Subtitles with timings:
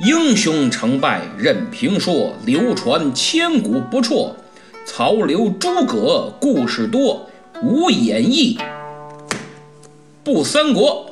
[0.00, 4.34] 英雄成败任评说，流传千古不辍。
[4.84, 7.30] 曹刘诸葛故事多，
[7.62, 8.58] 无演义
[10.24, 11.08] 不三国。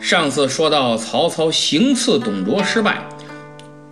[0.00, 3.00] 上次说到曹操行刺董卓失败，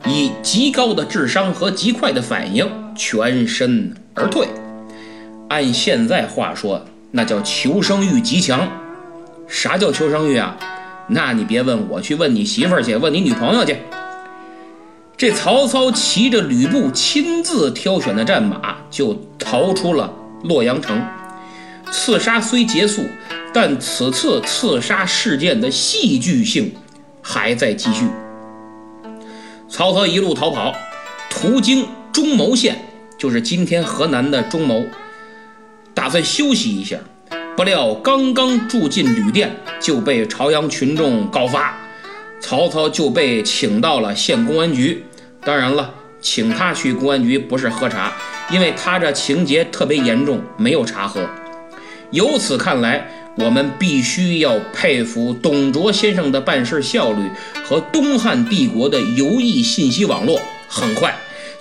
[0.06, 4.48] 以极高的智商和极快的反应全身而退。
[5.48, 8.68] 按现在话说，那叫求生欲极强。
[9.46, 10.56] 啥叫求生欲啊？
[11.08, 13.76] 那你别问我，去问你媳妇儿去，问你女朋友去。
[15.16, 20.12] 这曹操骑着吕布亲自挑选的战马，就逃出了
[20.42, 21.00] 洛阳城。
[21.92, 23.02] 刺杀虽结束，
[23.52, 26.74] 但此次刺杀事件的戏剧性
[27.22, 28.08] 还在继续。
[29.68, 30.74] 曹操一路逃跑，
[31.30, 32.76] 途经中牟县，
[33.18, 34.84] 就是今天河南的中牟，
[35.92, 36.96] 打算休息一下。
[37.56, 41.78] 不料刚刚住进旅店，就被朝阳群众告发，
[42.40, 45.04] 曹操就被请到了县公安局。
[45.40, 48.12] 当然了，请他去公安局不是喝茶，
[48.50, 51.20] 因为他这情节特别严重，没有茶喝。
[52.10, 57.30] 由此看来，我们必须要佩服董卓先生的办事效率
[57.64, 61.16] 和东汉帝国的游弋信息网络，很快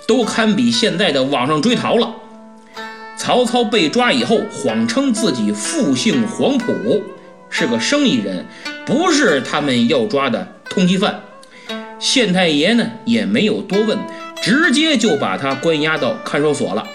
[0.08, 2.03] 都堪比现在的网上追逃了。
[3.24, 7.02] 曹操被抓以后，谎称自己复姓黄埔，
[7.48, 8.44] 是个生意人，
[8.84, 11.22] 不是他们要抓的通缉犯。
[11.98, 13.96] 县太爷呢也没有多问，
[14.42, 16.86] 直接就把他关押到看守所了。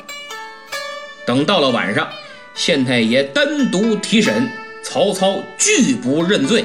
[1.25, 2.07] 等到了晚上，
[2.53, 4.51] 县太爷单独提审，
[4.83, 6.63] 曹操拒不认罪。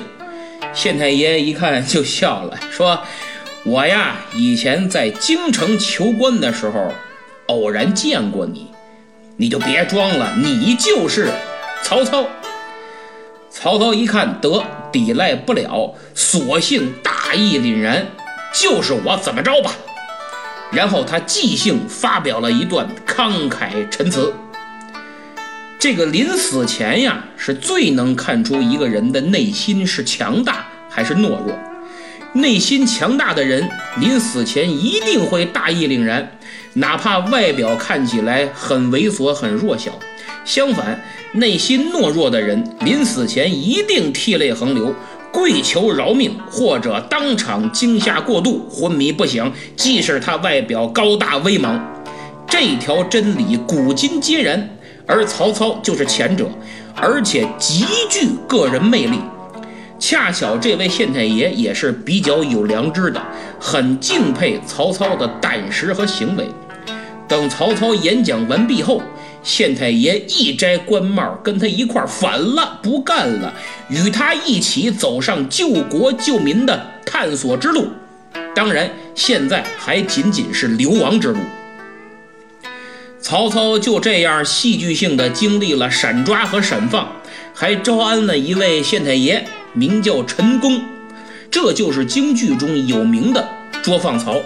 [0.74, 3.02] 县太爷一看就笑了，说
[3.64, 6.92] ：“我呀，以前在京城求官的时候，
[7.46, 8.66] 偶然见过你。”
[9.36, 11.28] 你就别装了，你就是
[11.82, 12.26] 曹操。
[13.50, 18.06] 曹操一看得抵赖不了，索性大义凛然，
[18.52, 19.72] 就是我，怎么着吧？
[20.70, 24.32] 然后他即兴发表了一段慷慨陈词。
[25.78, 31.58] 这个临死前呀，是最能看出一个人的内心是强大还是懦弱。
[32.32, 36.38] 内心强大的人，临死前一定会大义凛然。
[36.74, 39.92] 哪怕外表看起来很猥琐、很弱小，
[40.44, 41.00] 相反，
[41.32, 44.92] 内心懦弱的人临死前一定涕泪横流，
[45.32, 49.52] 跪求饶命，或者当场惊吓过度，昏迷不醒。
[49.76, 51.80] 即使他外表高大威猛，
[52.48, 54.68] 这条真理古今皆然。
[55.06, 56.48] 而曹操就是前者，
[56.96, 59.20] 而且极具个人魅力。
[60.00, 63.22] 恰巧这位县太爷也是比较有良知的，
[63.60, 66.48] 很敬佩曹操的胆识和行为。
[67.26, 69.02] 等曹操演讲完毕后，
[69.42, 73.52] 县太爷一摘官帽，跟他一块反了，不干了，
[73.88, 77.88] 与他一起走上救国救民的探索之路。
[78.54, 81.38] 当然，现在还仅仅是流亡之路。
[83.20, 87.10] 曹操就这样戏剧性的经历了闪抓和闪放，
[87.54, 90.82] 还招安了一位县太爷，名叫陈宫，
[91.50, 93.48] 这就是京剧中有名的
[93.82, 94.42] 捉放曹。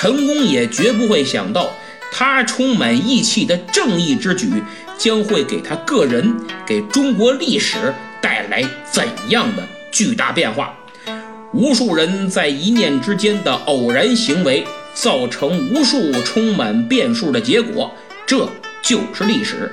[0.00, 1.70] 陈宫也绝不会想到，
[2.10, 4.50] 他充满义气的正义之举
[4.96, 6.34] 将会给他个人、
[6.66, 9.62] 给中国历史带来怎样的
[9.92, 10.74] 巨大变化。
[11.52, 17.94] 无数人在一念之间的偶然行为，造成无数充满变数的结果，
[18.24, 18.48] 这
[18.80, 19.70] 就是历史。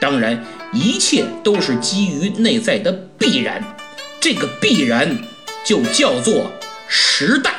[0.00, 3.62] 当然，一切都是基于内在的必然，
[4.18, 5.16] 这个必然
[5.64, 6.50] 就叫做
[6.88, 7.54] 时代。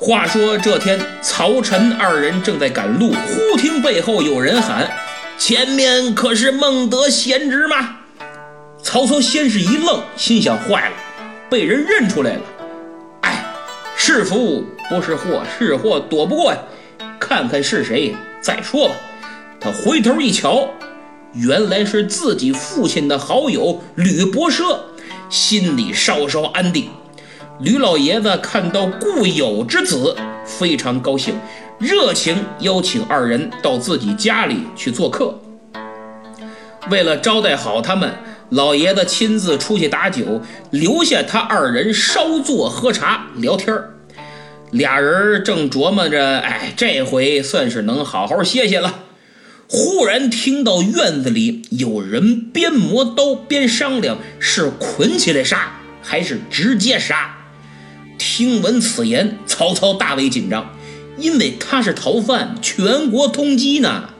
[0.00, 4.88] 话说这天，曹陈二人正在赶路，忽听背后有人喊
[5.36, 7.96] ：“前面可是孟德贤侄吗？”
[8.80, 10.96] 曹操先是一愣，心想：坏了，
[11.50, 12.40] 被人认出来了。
[13.22, 13.44] 哎，
[13.96, 16.58] 是福不是祸，是祸躲不过呀。
[17.18, 18.94] 看看是谁再说吧。
[19.58, 20.70] 他回头一瞧，
[21.34, 24.78] 原来是自己父亲的好友吕伯奢，
[25.28, 26.88] 心里稍稍安定。
[27.60, 30.14] 吕老爷子看到故友之子，
[30.46, 31.34] 非常高兴，
[31.80, 35.40] 热情邀请二人到自己家里去做客。
[36.88, 38.12] 为了招待好他们，
[38.50, 40.40] 老爷子亲自出去打酒，
[40.70, 43.76] 留下他二人稍坐喝茶聊天
[44.70, 49.00] 俩人正琢磨着，哎，这回算是能好好歇歇了。
[49.68, 57.34] 忽然听到院子里有人边磨刀边商量，是捆起来杀，还是直接杀？
[58.18, 60.74] 听闻此言，曹操大为紧张，
[61.16, 64.10] 因为他是逃犯，全国通缉呢。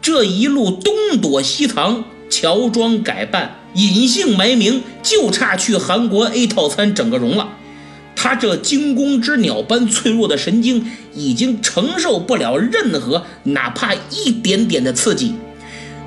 [0.00, 7.48] 这一路东躲西藏，乔装改扮，隐姓埋名，就差去韩国 A 套餐整个容了。
[8.16, 15.34] 他这惊弓之鸟般脆弱的神经已经承受不了任何哪怕一点点的刺激，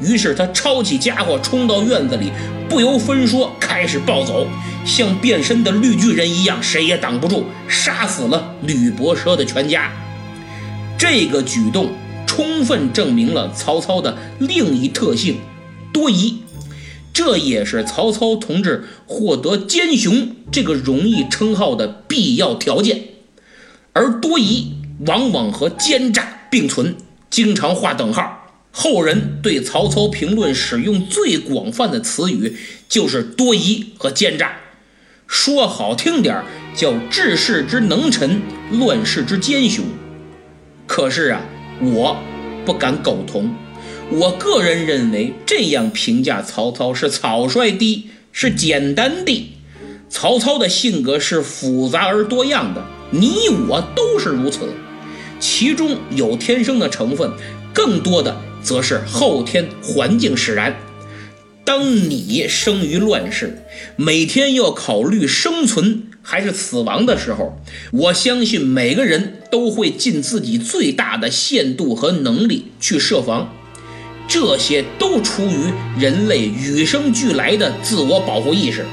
[0.02, 2.32] 于是他抄起家伙冲到院子里，
[2.74, 4.48] 不由分说开始暴走，
[4.84, 9.92] 像变身的绿巨人一样，谁也挡不住，杀死了吕伯奢的全家。
[10.98, 11.92] 这个举动
[12.26, 15.38] 充分证明了曹操的另一特性——
[15.94, 16.40] 多疑。
[17.14, 23.04] 这也是曹操同志获得“奸雄”这个荣誉称号的必要条件，
[23.94, 24.74] 而多疑
[25.06, 26.96] 往往和奸诈并存，
[27.30, 28.43] 经常画等号。
[28.76, 32.58] 后人对曹操评论使用最广泛的词语
[32.90, 34.58] 就是多疑和奸诈，
[35.28, 36.44] 说好听点
[36.76, 38.42] 叫治世之能臣，
[38.72, 39.86] 乱世之奸雄。
[40.88, 41.42] 可是啊，
[41.82, 42.18] 我
[42.66, 43.54] 不敢苟同。
[44.10, 49.54] 我个人认为，这样评价曹操是草率的，是简单的。
[50.10, 54.68] 曹操的性格是复杂而多样的，你我都是如此。
[55.40, 57.32] 其中有天生的成分，
[57.72, 60.76] 更多的则是后天环境使然。
[61.66, 63.64] 当你生于乱世，
[63.96, 67.58] 每天要考虑生存还是死亡的时候，
[67.92, 73.54] 我相信每个人都会尽自己最大的限度和能力去设防。
[74.28, 78.86] 这些都出于人类与生俱来的自我保护意识。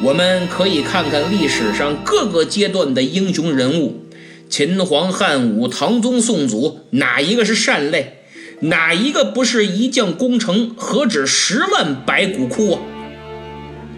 [0.00, 4.04] 我们可以看看历史上各个阶段的英雄人物，
[4.48, 8.17] 秦皇汉武、唐宗宋祖，哪一个是善类？
[8.60, 12.80] 哪一个不是一将功成，何止十万白骨枯啊？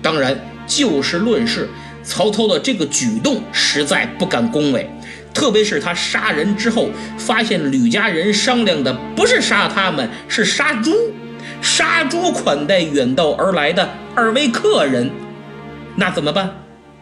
[0.03, 1.69] 当然，就事论事，
[2.03, 4.91] 曹操的这个举动实在不敢恭维。
[5.33, 10.93] 特别是他杀人之后，发现吕家人商量的不是杀他们，是杀猪，
[11.63, 15.11] 杀猪款待远道而来的二位客人，
[15.97, 16.51] 那怎么办？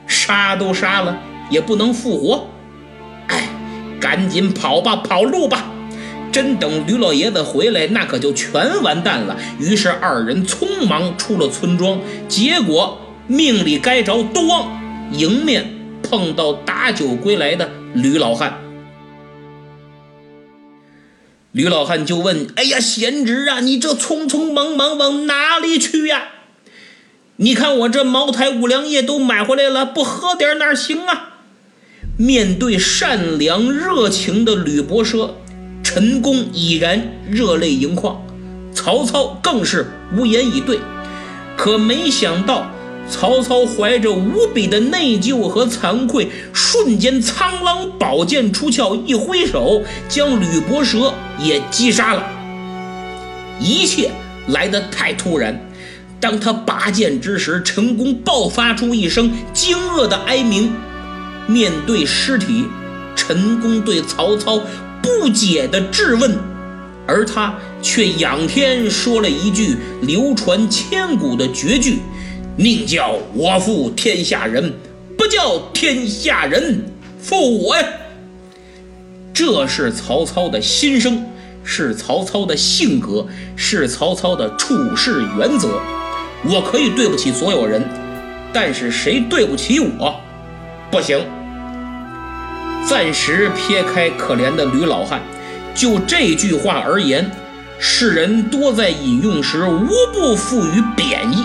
[0.06, 1.18] 杀都杀了，
[1.50, 2.46] 也不能复活。
[3.28, 3.48] 哎，
[3.98, 5.72] 赶紧跑吧，跑路吧！
[6.30, 9.36] 真等吕老爷子回来，那可就全完蛋了。
[9.58, 14.80] 于是二人匆忙出了村庄，结果命里该着都忘，
[15.12, 17.70] 迎面碰到打酒归来的。
[17.94, 18.58] 吕老汉，
[21.52, 26.28] 吕老汉就问：“哎呀，贤侄啊，你这匆匆忙忙往哪里去呀？
[27.36, 31.36] 你看我这茅台、五粮液都买回来了，不喝点哪行啊？”
[32.18, 35.30] 面对善良热情的吕伯奢，
[35.90, 38.22] 陈宫已然热泪盈眶，
[38.74, 40.78] 曹操更是无言以对。
[41.56, 42.70] 可没想到。
[43.10, 52.22] 曹操怀着无比的内疚和惭愧，瞬间苍狼宝剑出鞘，一挥手将吕伯奢也击杀了。
[53.58, 54.10] 一切
[54.48, 55.58] 来得太突然，
[56.20, 60.70] 当他拔剑之时，陈宫爆发出一声惊愕的哀鸣。
[61.46, 62.66] 面对尸体，
[63.16, 64.60] 陈宫对曹操
[65.08, 66.36] 不解的质问，
[67.06, 72.00] 而他却仰天说了一句流传千古的绝句。
[72.56, 74.74] 宁叫我负天下人，
[75.16, 76.84] 不叫天下人
[77.20, 77.88] 负我呀！
[79.32, 81.24] 这是曹操的心声，
[81.64, 83.26] 是曹操的性格，
[83.56, 85.80] 是曹操的处事原则。
[86.44, 87.82] 我可以对不起所有人，
[88.52, 90.14] 但是谁对不起我，
[90.90, 91.24] 不行。
[92.88, 95.20] 暂时撇开可怜的吕老汉，
[95.74, 97.30] 就这句话而言，
[97.78, 101.44] 世人多在引用时无不赋予贬义。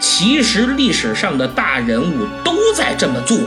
[0.00, 3.38] 其实历史上的大人物都在这么做，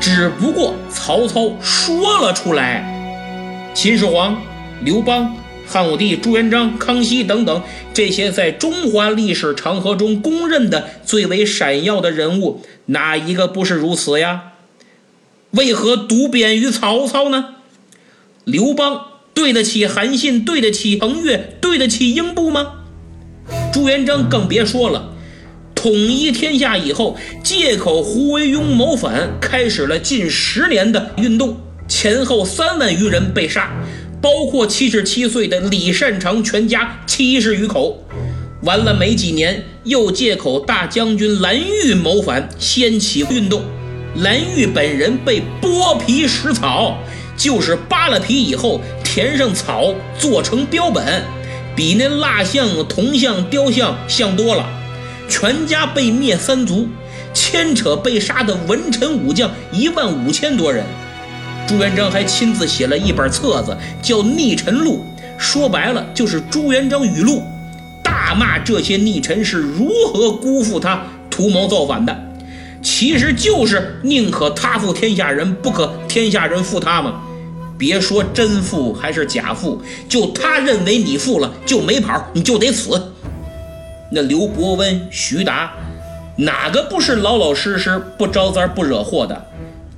[0.00, 2.84] 只不过曹操说了出来。
[3.72, 4.36] 秦始皇、
[4.82, 5.36] 刘邦、
[5.68, 7.62] 汉武帝、朱元璋、康熙等等
[7.94, 14.42] 这些在中华历史长河中公认的最为闪耀的人物，哪一个不是如此呀？
[15.56, 17.56] 为何独贬于曹操呢？
[18.44, 22.84] 刘邦对得起韩信，对得起彭越，对得起英布吗？
[23.72, 25.12] 朱元璋更别说了。
[25.74, 33.72] 统一天下以后，借口胡惟庸谋反，开始了近十年的运动，前后三万余人被杀，
[34.20, 38.02] 包括七十七岁的李善长全家七十余口。
[38.62, 43.62] 完了没几年，又借口大将军蓝玉谋反，掀起运动。
[44.18, 46.96] 蓝玉本人被剥皮食草，
[47.36, 51.22] 就是扒了皮以后填上草做成标本，
[51.74, 54.66] 比那蜡像、铜像、雕像像多了。
[55.28, 56.88] 全家被灭三族，
[57.34, 60.84] 牵扯被杀的文臣武将一万五千多人。
[61.66, 65.04] 朱元璋还亲自写了一本册子，叫《逆臣录》，
[65.36, 67.42] 说白了就是朱元璋语录，
[68.02, 72.25] 大骂这些逆臣是如何辜负他、图谋造反的。
[72.82, 77.22] 其实就是宁可他负天下人，不可天下人负他嘛。
[77.78, 83.12] 别说真负还是假负，就他认为你负了就没跑，你就得死。
[84.10, 85.72] 那刘伯温、徐达，
[86.36, 89.46] 哪个不是老老实实、不招灾、不惹祸的？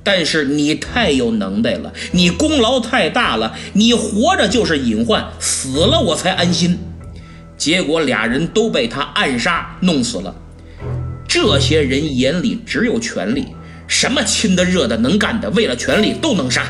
[0.03, 6.79] 但是你太有能耐了，你功劳太大了，你活着就是隐患，死了我才安心。
[7.57, 10.33] 结果俩人都被他暗杀弄死了。
[11.29, 13.45] 这些人眼里只有权力，
[13.85, 16.65] 什么亲的、热的、能干的，为了权力都能杀。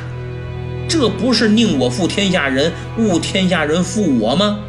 [0.86, 4.60] 这不是宁我负天下人，勿天下人负我吗？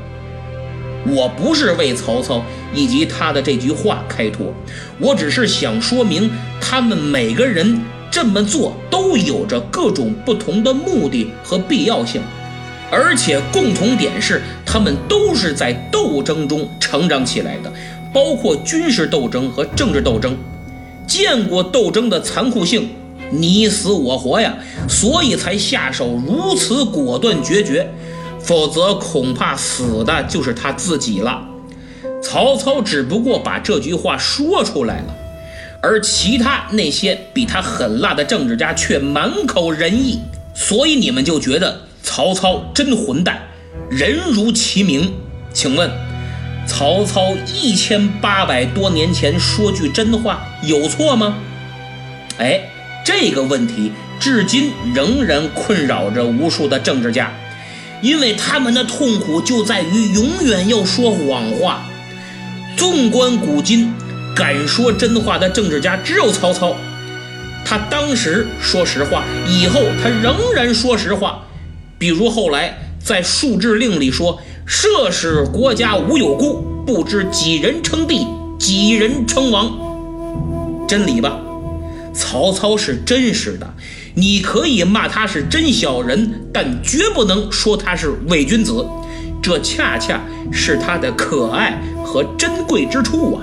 [1.09, 4.55] 我不是为曹操以及他的这句话开脱，
[5.01, 6.31] 我只是想说明，
[6.61, 7.83] 他们每个人
[8.13, 12.23] 这么做都有着各种不同的目的和必要性，
[12.93, 17.73] 而且共同点是，他们都是在斗争中成长起来的，
[18.13, 20.37] 包括军事斗争和政治斗争，
[21.07, 22.91] 见过斗争的残酷性。
[23.33, 24.55] 你死我活呀，
[24.89, 27.89] 所以才下手如此果断决绝，
[28.41, 31.41] 否则恐怕死的就是他自己了。
[32.21, 35.15] 曹操只不过把这句话说出来了，
[35.81, 40.19] 而其他那些比他狠辣的政治家却满口仁义，
[40.53, 43.41] 所以你们就觉得曹操真混蛋，
[43.89, 45.13] 人如其名。
[45.53, 45.89] 请问，
[46.71, 51.37] 曹操一千八百多年前说句真话有错吗？
[52.39, 52.61] 哎。
[53.03, 57.33] 这个问题至今仍然困扰着无数的政治家，
[58.03, 61.87] 因为他们的痛苦就在于永远要说谎话。
[62.77, 63.93] 纵观古今，
[64.37, 66.77] 敢说真话的政治家只有曹操。
[67.65, 71.43] 他当时说实话，以后他仍然说实话。
[71.99, 74.41] 比如后来在数制令里说
[74.73, 78.25] ：“设使国家无有孤，不知几人称帝，
[78.57, 79.77] 几人称王。”
[80.87, 81.41] 真理吧？
[82.15, 83.75] 曹操是真实的，
[84.15, 88.87] 你可以骂他是真小人，但绝不能说他是伪君子。
[89.43, 90.21] 这恰恰
[90.53, 93.43] 是他的可爱和珍贵之处啊！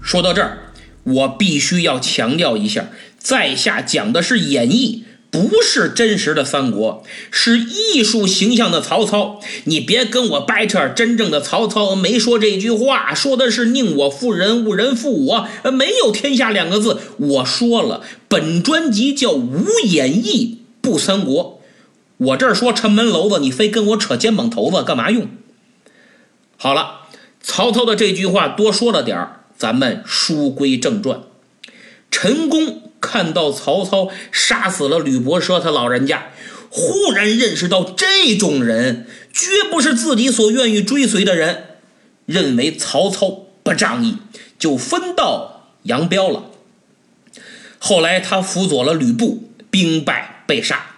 [0.00, 0.72] 说到这儿，
[1.04, 2.86] 我必须要强调一下，
[3.18, 5.02] 在下讲的是演绎。
[5.36, 9.40] 不是真实的三国，是艺术形象的曹操。
[9.64, 16.98] 你别跟我掰扯，真正的曹操没说这句话，说的是“宁我负人，勿人负我”，没有“天下”两个字。
[17.18, 21.60] 我说了，本专辑叫无演义不三国。
[22.16, 25.28] 我这儿说城门楼子，你非跟我扯肩膀头子，干嘛用？
[26.56, 27.02] 好了，
[27.42, 31.20] 曹操的这句话多说了点儿，咱们书归正传。
[32.10, 32.85] 陈宫。
[33.00, 36.32] 看到曹操杀死了吕伯奢他老人家，
[36.70, 41.64] 忽然认识到这种人绝不是自己所愿意追随的人，
[42.24, 44.16] 认为曹操不仗义，
[44.58, 46.50] 就分道扬镳了。
[47.78, 50.96] 后来他辅佐了吕布，兵败被杀，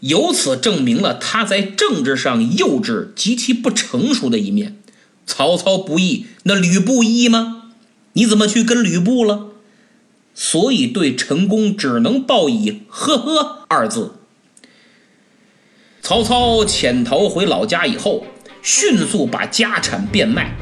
[0.00, 4.78] 由此证明了他在政治上幼稚极其不成熟的一面。
[5.26, 7.72] 曹操不义，那吕布义吗？
[8.14, 9.51] 你怎么去跟吕布了？
[10.34, 14.14] 所以，对陈宫只能报以“呵呵”二字。
[16.00, 18.26] 曹操潜逃回老家以后，
[18.62, 20.56] 迅速把家产变卖，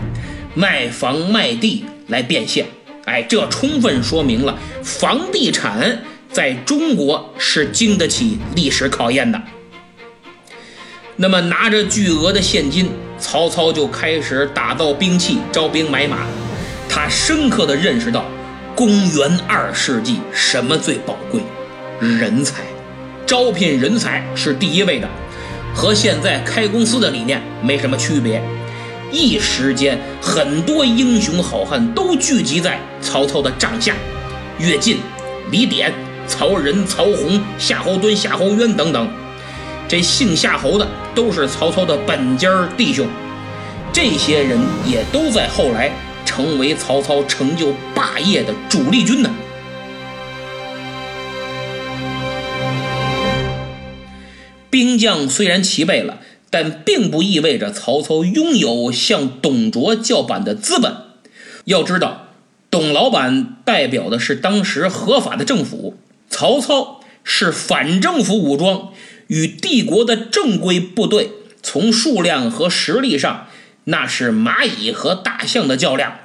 [0.55, 2.67] 卖房卖地来变现。
[3.07, 9.41] 哎，这充分说明了房地产在中国是经得起历史考验的。
[11.17, 16.27] 那么，拿着巨额的现金，曹操就开始打造兵器、招兵买马。
[16.89, 18.25] 他深刻地认识到。
[18.81, 21.43] 公元二世纪，什么最宝贵？
[22.01, 22.63] 人才，
[23.27, 25.07] 招聘人才是第一位的，
[25.75, 28.43] 和现在开公司的理念没什么区别。
[29.13, 33.95] 一时间，很多英雄好汉都聚集在曹操的帐下，
[34.59, 35.01] 乐进、
[35.51, 35.93] 李典、
[36.27, 39.07] 曹仁、曹洪、夏侯惇、夏侯渊等等，
[39.87, 43.07] 这姓夏侯的都是曹操的本家弟兄，
[43.93, 45.93] 这些人也都在后来。
[46.31, 49.35] 成为曹操成就霸业的主力军呢。
[54.71, 60.95] 兵将虽然齐备了，但并不意味着曹操拥有向董卓叫板的资本。
[61.65, 62.29] 要知道，
[62.71, 65.97] 董老板代表的是当时合法的政府，
[66.29, 68.91] 曹操是反政府武装，
[69.27, 73.49] 与帝国的正规部队从数量和实力上，
[73.91, 76.19] 那是蚂蚁和大象的较量。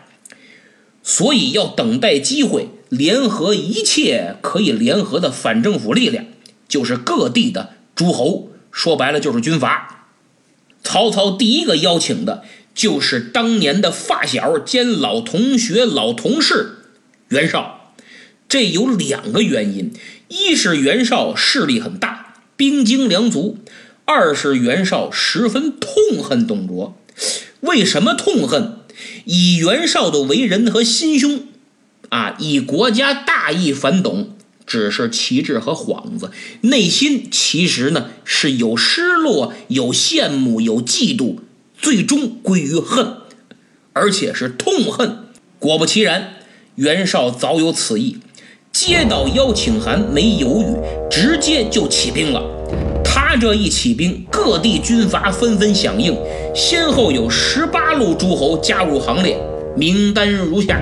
[1.04, 6.26] 所以要等待机会，联合一切可以联合的反政府力量，
[6.68, 10.08] 就是各地的诸侯，说白了就是军阀。
[10.84, 12.44] 曹操第一个邀请的
[12.74, 16.78] 就是当年的发小兼老同学、老同事
[17.30, 17.94] 袁绍。
[18.48, 19.92] 这有两个原因：
[20.28, 23.58] 一是袁绍势力很大，兵精粮足；
[24.06, 26.98] 二是袁绍十分痛恨董卓。
[27.66, 28.80] 为什么痛恨？
[29.26, 31.42] 以袁绍的为人和心胸，
[32.10, 34.30] 啊，以国家大义反董，
[34.66, 36.32] 只是旗帜和幌子，
[36.62, 41.40] 内心其实呢是有失落、有羡慕、有嫉妒，
[41.78, 43.18] 最终归于恨，
[43.92, 45.26] 而且是痛恨。
[45.60, 46.36] 果不其然，
[46.76, 48.20] 袁绍早有此意，
[48.72, 52.55] 接到邀请函没犹豫，直接就起兵了。
[53.38, 56.18] 这一起兵，各地军阀纷纷响应，
[56.54, 59.38] 先后有十八路诸侯加入行列，
[59.76, 60.80] 名单如下：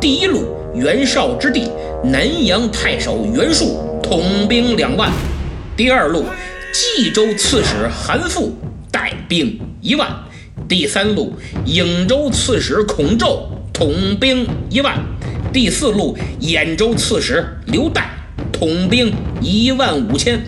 [0.00, 1.68] 第一路，袁绍之弟
[2.04, 5.10] 南阳太守袁术，统兵两万；
[5.76, 6.24] 第二路，
[6.72, 8.50] 冀州刺史韩馥，
[8.90, 10.06] 带兵一万；
[10.68, 11.34] 第三路，
[11.66, 14.94] 颍州刺史孔宙，统兵一万；
[15.52, 18.02] 第四路，兖州刺史刘岱，
[18.52, 20.40] 统兵一万五千。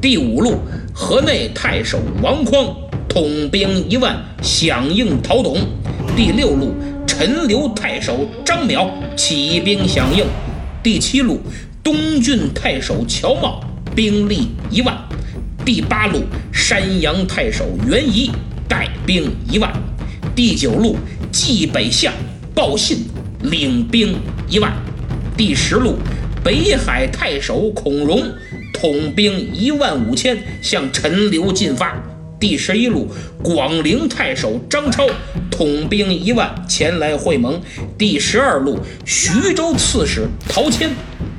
[0.00, 0.56] 第五路，
[0.94, 2.76] 河内太守王匡
[3.08, 5.56] 统兵一万，响应陶董。
[6.14, 6.74] 第六路，
[7.06, 10.24] 陈留太守张邈起兵响应。
[10.82, 11.40] 第七路，
[11.82, 13.60] 东郡太守乔瑁
[13.94, 14.96] 兵力一万。
[15.64, 16.22] 第八路，
[16.52, 18.30] 山阳太守袁仪
[18.68, 19.72] 带兵一万。
[20.34, 20.96] 第九路，
[21.30, 22.12] 冀北相
[22.54, 23.06] 鲍信
[23.42, 24.14] 领兵
[24.48, 24.72] 一万。
[25.36, 25.96] 第十路，
[26.44, 28.22] 北海太守孔融。
[28.72, 31.94] 统兵一万五千向陈留进发。
[32.42, 33.08] 第十一路
[33.40, 35.06] 广陵太守张超
[35.48, 37.60] 统兵一万前来会盟。
[37.96, 40.90] 第十二路徐州刺史陶谦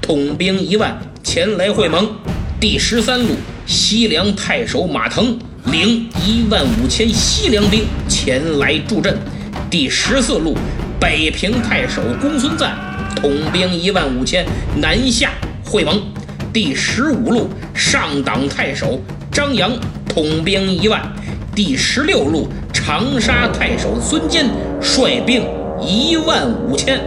[0.01, 2.09] 统兵一万前来会盟。
[2.57, 3.35] 第十三路
[3.65, 9.17] 西凉太守马腾领一万五千西凉兵前来助阵。
[9.69, 10.55] 第十四路
[10.97, 12.71] 北平太守公孙瓒
[13.17, 14.45] 统兵一万五千
[14.77, 15.31] 南下
[15.65, 16.01] 会盟。
[16.53, 19.01] 第十五路上党太守
[19.31, 19.71] 张扬
[20.07, 21.01] 统兵一万，
[21.55, 24.45] 第十六路长沙太守孙坚
[24.79, 25.43] 率兵
[25.81, 27.01] 一万五千。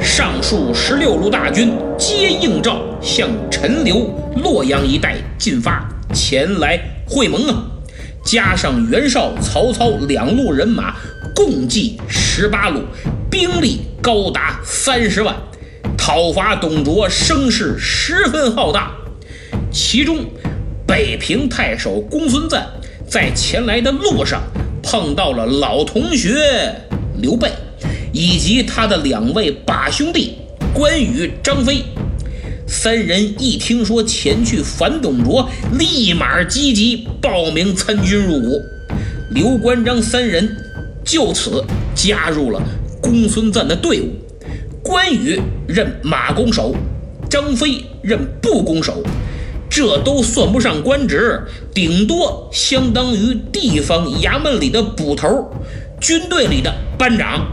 [0.00, 7.66] 上述十六路大军皆应召向陈留、洛阳一带进发，前来会盟啊！
[8.24, 10.96] 加上袁绍、曹操两路人马，
[11.34, 12.80] 共计十八路，
[13.30, 15.36] 兵力高达三十万。
[16.06, 18.92] 讨伐董卓声势十分浩大，
[19.72, 20.24] 其中
[20.86, 22.64] 北平太守公孙瓒
[23.08, 24.40] 在前来的路上
[24.84, 26.32] 碰到了老同学
[27.20, 27.50] 刘备，
[28.12, 30.36] 以及他的两位把兄弟
[30.72, 31.82] 关羽、张飞。
[32.68, 38.62] 三人一听说前去反董卓，立马积极报名参军入伍。
[39.32, 40.56] 刘关张三人
[41.04, 41.64] 就此
[41.96, 42.62] 加入了
[43.02, 44.12] 公孙瓒的队伍。
[44.86, 46.72] 关羽任马弓手，
[47.28, 49.02] 张飞任步弓手，
[49.68, 51.42] 这都算不上官职，
[51.74, 55.50] 顶多相当于地方衙门里的捕头，
[56.00, 57.48] 军队里的班长。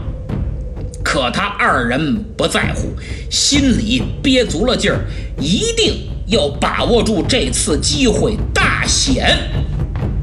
[1.02, 2.88] 可他二人不在乎，
[3.28, 5.04] 心里憋足了劲儿，
[5.40, 9.36] 一定要把握住这次机会，大显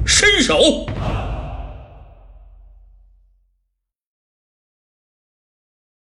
[0.06, 0.86] 身手。